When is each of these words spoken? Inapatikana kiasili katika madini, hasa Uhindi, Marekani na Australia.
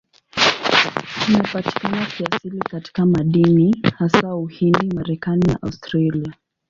Inapatikana 1.29 2.05
kiasili 2.05 2.59
katika 2.59 3.05
madini, 3.05 3.75
hasa 3.97 4.35
Uhindi, 4.35 4.95
Marekani 4.95 5.41
na 5.47 5.61
Australia. 5.61 6.33